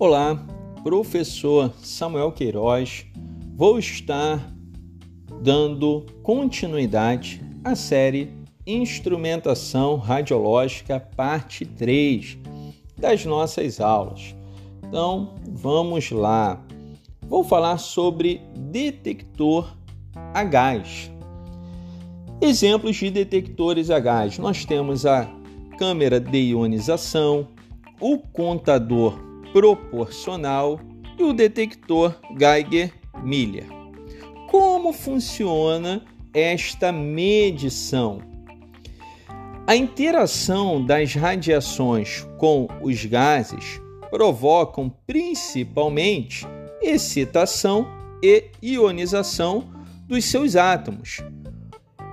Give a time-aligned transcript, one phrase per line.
[0.00, 0.40] Olá,
[0.84, 3.04] professor Samuel Queiroz.
[3.56, 4.54] Vou estar
[5.42, 8.32] dando continuidade à série
[8.64, 12.38] Instrumentação Radiológica, parte 3
[12.96, 14.36] das nossas aulas.
[14.86, 16.64] Então, vamos lá.
[17.22, 19.76] Vou falar sobre detector
[20.32, 21.10] a gás.
[22.40, 25.28] Exemplos de detectores a gás: nós temos a
[25.76, 27.48] câmera de ionização,
[28.00, 29.26] o contador
[29.58, 30.78] proporcional
[31.18, 33.66] e o detector Geiger-Miller.
[34.48, 38.20] Como funciona esta medição?
[39.66, 43.80] A interação das radiações com os gases
[44.12, 46.46] provocam principalmente
[46.80, 47.84] excitação
[48.22, 49.68] e ionização
[50.06, 51.18] dos seus átomos.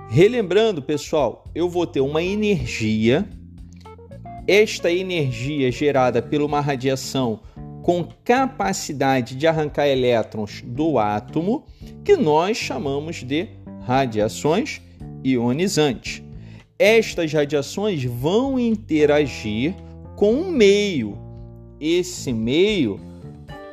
[0.08, 3.24] Relembrando, pessoal, eu vou ter uma energia
[4.46, 7.40] esta energia gerada por uma radiação
[7.82, 11.64] com capacidade de arrancar elétrons do átomo,
[12.04, 13.48] que nós chamamos de
[13.82, 14.80] radiações
[15.24, 16.22] ionizantes.
[16.78, 19.74] Estas radiações vão interagir
[20.16, 21.16] com um meio.
[21.80, 23.00] Esse meio,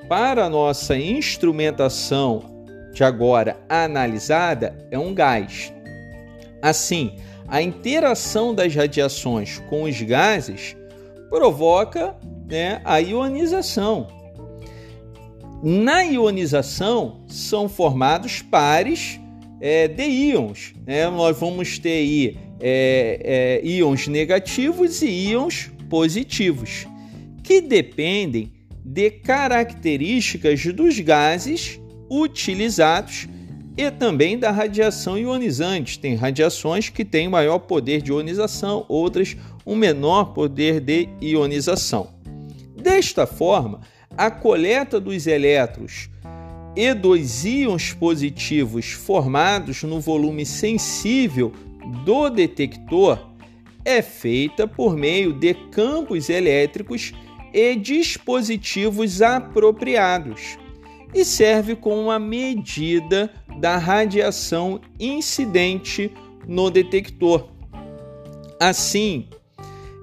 [0.08, 2.44] para nossa instrumentação
[2.94, 5.74] de agora analisada, é um gás.
[6.62, 7.14] Assim,
[7.47, 10.75] a interação das radiações com os gases
[11.30, 12.16] provoca
[12.47, 14.08] né, a ionização.
[15.61, 19.19] Na ionização são formados pares
[19.61, 20.73] é, de íons.
[20.86, 21.09] Né?
[21.09, 26.86] Nós vamos ter aí é, é, íons negativos e íons positivos,
[27.41, 28.52] que dependem
[28.83, 33.27] de características dos gases utilizados
[33.76, 36.00] e também da radiação ionizante.
[36.00, 39.36] Tem radiações que têm maior poder de ionização, outras
[39.66, 42.10] um menor poder de ionização.
[42.76, 43.82] Desta forma,
[44.17, 46.10] a coleta dos elétrons
[46.76, 51.52] e dos íons positivos formados no volume sensível
[52.04, 53.20] do detector
[53.86, 57.14] é feita por meio de campos elétricos
[57.54, 60.58] e dispositivos apropriados
[61.14, 66.12] e serve como uma medida da radiação incidente
[66.48, 67.48] no detector.
[68.60, 69.28] Assim,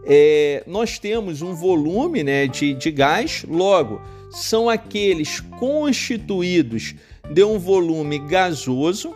[0.05, 4.01] é, nós temos um volume né, de, de gás, logo,
[4.31, 6.95] são aqueles constituídos
[7.33, 9.15] de um volume gasoso,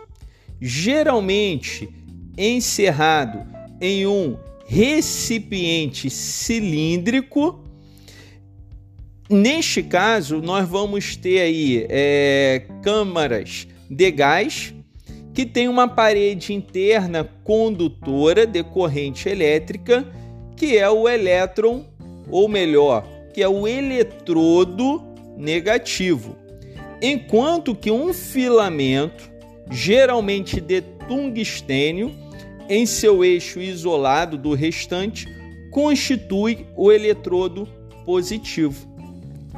[0.61, 1.89] geralmente
[2.37, 3.45] encerrado
[3.79, 7.64] em um recipiente cilíndrico
[9.29, 14.71] Neste caso, nós vamos ter aí é, câmaras de gás
[15.33, 20.05] que tem uma parede interna condutora de corrente elétrica,
[20.55, 21.85] que é o elétron,
[22.29, 23.03] ou melhor,
[23.33, 25.03] que é o eletrodo
[25.35, 26.37] negativo.
[27.01, 29.29] Enquanto que um filamento,
[29.71, 32.13] geralmente de tungstênio,
[32.69, 35.27] em seu eixo isolado do restante,
[35.71, 37.67] constitui o eletrodo
[38.05, 38.94] positivo.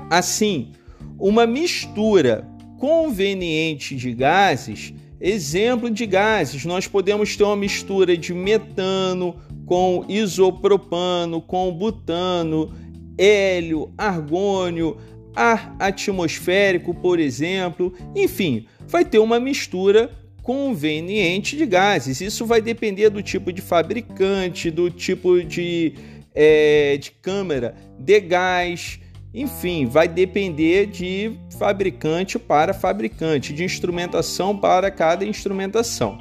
[0.09, 0.71] Assim,
[1.19, 2.47] uma mistura
[2.77, 9.35] conveniente de gases, exemplo de gases, nós podemos ter uma mistura de metano
[9.65, 12.73] com isopropano, com butano,
[13.17, 14.97] hélio, argônio,
[15.35, 20.09] ar atmosférico, por exemplo, enfim, vai ter uma mistura
[20.41, 22.21] conveniente de gases.
[22.21, 25.93] Isso vai depender do tipo de fabricante, do tipo de,
[26.33, 28.99] é, de câmara de gás,
[29.33, 36.17] enfim, vai depender de fabricante para fabricante, de instrumentação para cada instrumentação.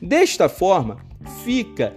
[0.00, 0.98] Desta forma,
[1.44, 1.94] fica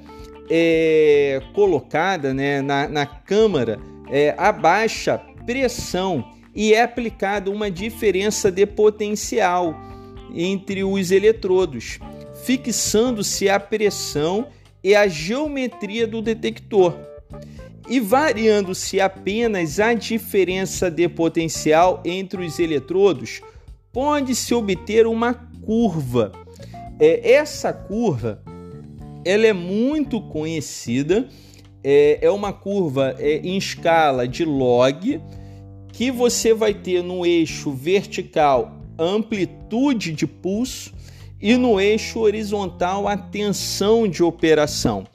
[0.49, 6.23] é, colocada né, na, na câmara é, a baixa pressão
[6.55, 9.75] e é aplicada uma diferença de potencial
[10.33, 11.99] entre os eletrodos,
[12.45, 14.47] fixando-se a pressão
[14.83, 16.95] e a geometria do detector
[17.87, 23.41] e variando-se apenas a diferença de potencial entre os eletrodos,
[23.91, 25.33] pode-se obter uma
[25.65, 26.31] curva.
[26.99, 28.41] É, essa curva
[29.23, 31.27] ela é muito conhecida,
[31.83, 35.21] é, é uma curva é, em escala de log,
[35.91, 40.93] que você vai ter no eixo vertical amplitude de pulso
[41.41, 45.05] e no eixo horizontal a tensão de operação.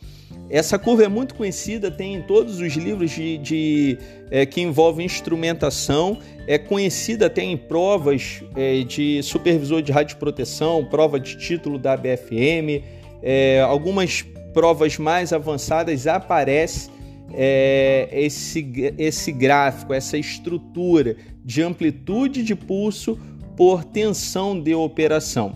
[0.50, 3.98] Essa curva é muito conhecida, tem em todos os livros de, de
[4.30, 11.18] é, que envolvem instrumentação, é conhecida até em provas é, de supervisor de radioproteção, prova
[11.18, 12.84] de título da BFM,
[13.22, 14.22] é, algumas
[14.52, 16.90] provas mais avançadas aparece
[17.32, 23.18] é, esse, esse gráfico, essa estrutura de amplitude de pulso
[23.56, 25.54] por tensão de operação.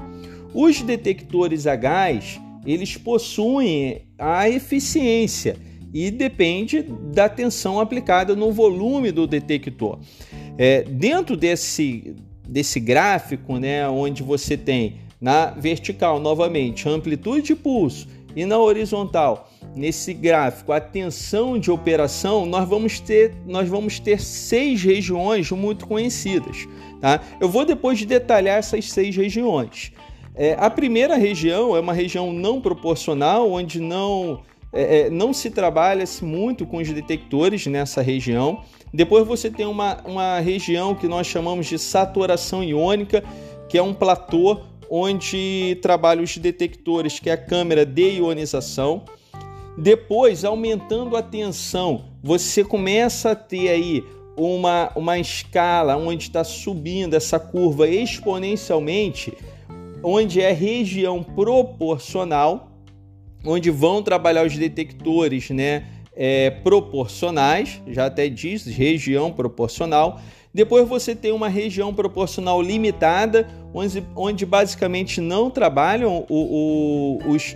[0.55, 5.57] Os detectores a gás, eles possuem a eficiência
[5.93, 6.83] e depende
[7.13, 9.99] da tensão aplicada no volume do detector.
[10.59, 12.15] É, dentro desse,
[12.47, 19.51] desse gráfico, né, onde você tem na vertical, novamente, amplitude de pulso e na horizontal,
[19.75, 25.87] nesse gráfico, a tensão de operação, nós vamos ter, nós vamos ter seis regiões muito
[25.87, 26.69] conhecidas.
[27.01, 27.21] Tá?
[27.41, 29.93] Eu vou depois detalhar essas seis regiões.
[30.37, 35.51] É, a primeira região é uma região não proporcional, onde não, é, é não se
[35.51, 38.63] trabalha-se muito com os detectores nessa região.
[38.93, 43.25] Depois você tem uma, uma região que nós chamamos de saturação iônica,
[43.67, 44.61] que é um platô
[44.91, 49.03] onde trabalham os detectores, que é a câmera de ionização.
[49.77, 54.05] Depois, aumentando a tensão, você começa a ter aí
[54.37, 59.33] uma, uma escala onde está subindo essa curva exponencialmente,
[60.03, 62.71] onde é região proporcional,
[63.45, 65.85] onde vão trabalhar os detectores né,
[66.15, 70.21] é, proporcionais, já até diz, região proporcional.
[70.53, 77.55] Depois você tem uma região proporcional limitada, onde, onde basicamente não trabalham o, o, os,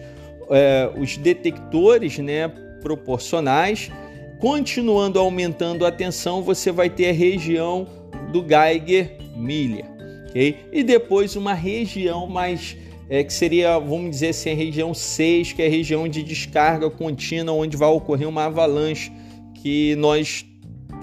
[0.51, 2.49] é, os detectores né,
[2.83, 3.91] proporcionais.
[4.39, 7.87] Continuando aumentando a tensão, você vai ter a região
[8.33, 10.00] do Geiger-Miller.
[10.35, 12.77] E depois uma região mais
[13.09, 16.89] é, que seria, vamos dizer assim, a região 6, que é a região de descarga
[16.89, 19.11] contínua, onde vai ocorrer uma avalanche
[19.55, 20.47] que nós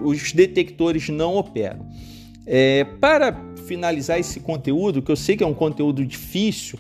[0.02, 1.86] os detectores não operam.
[2.46, 3.36] É, para
[3.68, 6.80] finalizar esse conteúdo, que eu sei que é um conteúdo difícil,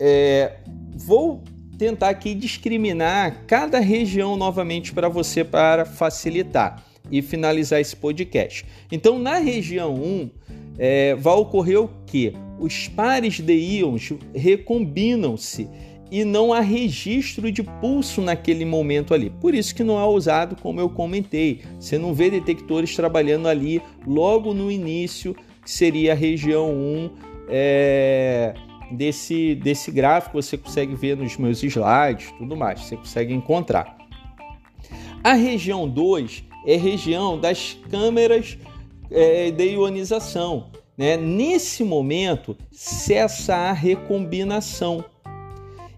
[0.00, 0.56] é,
[0.94, 1.42] vou
[1.76, 8.64] tentar aqui discriminar cada região novamente para você para facilitar e finalizar esse podcast.
[8.90, 10.30] Então, na região 1,
[10.78, 12.34] é, vai ocorrer o que?
[12.58, 15.68] Os pares de íons recombinam-se
[16.10, 19.30] e não há registro de pulso naquele momento ali.
[19.30, 21.62] Por isso que não é usado, como eu comentei.
[21.78, 25.34] Você não vê detectores trabalhando ali logo no início,
[25.64, 27.10] que seria a região 1
[27.48, 28.54] é,
[28.92, 30.40] desse, desse gráfico.
[30.40, 32.82] Você consegue ver nos meus slides, tudo mais.
[32.82, 33.98] Você consegue encontrar.
[35.22, 38.58] A região 2 é região das câmeras
[39.14, 40.66] é, de ionização.
[40.98, 41.16] Né?
[41.16, 45.04] Nesse momento, cessa a recombinação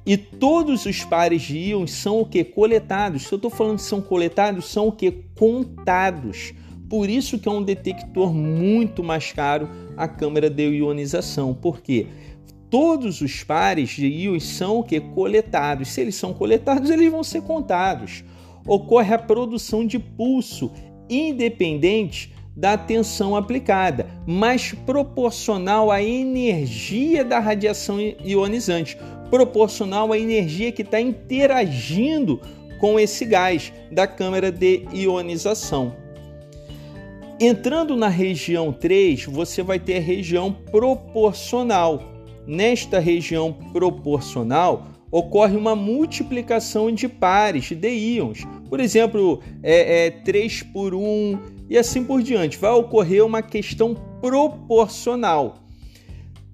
[0.06, 2.44] e todos os pares de íons são o que?
[2.44, 3.24] Coletados.
[3.24, 5.10] Se eu estou falando que são coletados, são o que?
[5.36, 6.54] Contados.
[6.88, 11.52] Por isso que é um detector muito mais caro a câmera de ionização.
[11.52, 12.06] Por quê?
[12.70, 15.00] Todos os pares de íons são o que?
[15.00, 15.88] Coletados.
[15.88, 18.22] Se eles são coletados, eles vão ser contados.
[18.64, 20.70] Ocorre a produção de pulso
[21.10, 28.96] independente da tensão aplicada, mas proporcional à energia da radiação ionizante
[29.30, 32.40] proporcional à energia que está interagindo
[32.78, 35.94] com esse gás da câmara de ionização.
[37.38, 42.02] Entrando na região 3, você vai ter a região proporcional.
[42.46, 48.44] Nesta região proporcional, ocorre uma multiplicação de pares de íons.
[48.70, 52.58] Por exemplo, é, é 3 por 1 e assim por diante.
[52.58, 55.56] Vai ocorrer uma questão proporcional.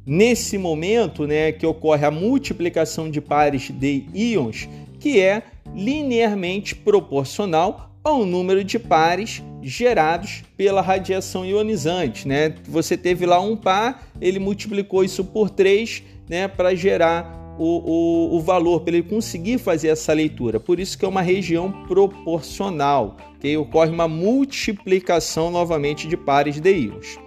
[0.05, 5.43] Nesse momento, né, que ocorre a multiplicação de pares de íons, que é
[5.75, 12.55] linearmente proporcional ao número de pares gerados pela radiação ionizante, né?
[12.69, 18.37] Você teve lá um par, ele multiplicou isso por 3, né, para gerar o, o,
[18.37, 20.59] o valor, para ele conseguir fazer essa leitura.
[20.59, 26.73] Por isso que é uma região proporcional, que ocorre uma multiplicação novamente de pares de
[26.73, 27.19] íons.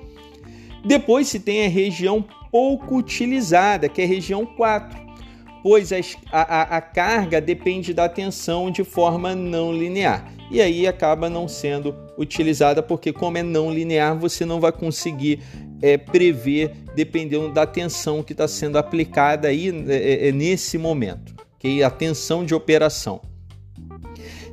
[0.84, 5.06] Depois se tem a região pouco utilizada, que é a região 4,
[5.64, 5.98] pois a,
[6.32, 10.32] a, a carga depende da tensão de forma não linear.
[10.52, 15.40] E aí acaba não sendo utilizada, porque, como é não linear, você não vai conseguir
[15.82, 21.84] é, prever dependendo da tensão que está sendo aplicada aí é, é, nesse momento, que
[21.84, 23.22] a tensão de operação.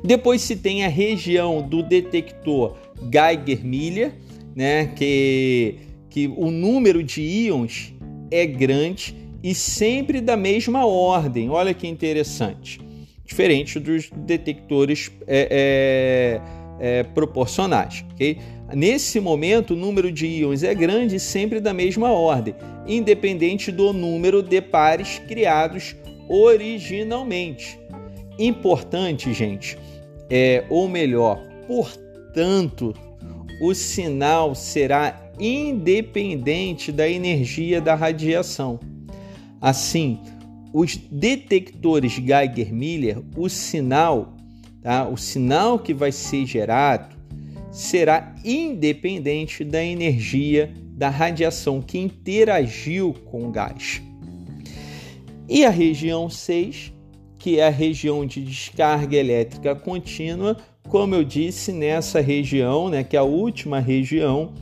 [0.03, 2.75] Depois se tem a região do detector
[3.11, 4.13] Geiger-Miller,
[4.55, 7.93] né, que, que o número de íons
[8.29, 11.49] é grande e sempre da mesma ordem.
[11.49, 12.79] Olha que interessante.
[13.25, 16.39] Diferente dos detectores é,
[16.79, 18.05] é, é, proporcionais.
[18.13, 18.37] Okay?
[18.71, 22.55] Nesse momento, o número de íons é grande sempre da mesma ordem,
[22.87, 25.95] independente do número de pares criados
[26.29, 27.77] originalmente.
[28.39, 29.77] Importante, gente,
[30.29, 32.93] é, ou melhor, portanto,
[33.61, 38.79] o sinal será independente da energia da radiação.
[39.61, 40.19] Assim,
[40.73, 44.33] os detectores Geiger-Miller, o sinal,
[44.81, 45.07] tá?
[45.07, 47.15] o sinal que vai ser gerado
[47.73, 53.99] será independente da energia da radiação que interagiu com o gás.
[55.49, 56.93] E a região 6,
[57.39, 60.55] que é a região de descarga elétrica contínua,
[60.87, 64.53] como eu disse, nessa região, né, que é a última região,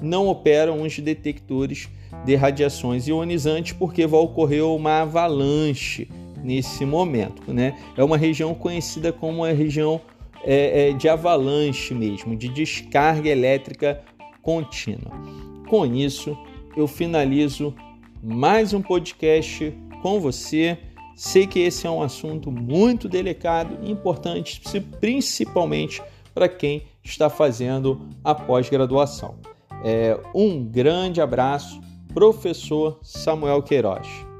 [0.00, 1.88] não operam os detectores
[2.24, 6.08] de radiações ionizantes porque vai ocorrer uma avalanche
[6.42, 7.52] nesse momento.
[7.52, 7.76] Né?
[7.96, 10.00] É uma região conhecida como a região
[10.44, 14.02] é, é, de avalanche mesmo, de descarga elétrica
[14.42, 15.12] contínua.
[15.68, 16.36] Com isso,
[16.76, 17.74] eu finalizo
[18.22, 19.72] mais um podcast
[20.02, 20.78] com você.
[21.16, 24.60] Sei que esse é um assunto muito delicado e importante,
[25.00, 26.02] principalmente
[26.34, 29.36] para quem está fazendo a pós-graduação.
[29.84, 31.80] É, um grande abraço,
[32.14, 34.31] professor Samuel Queiroz.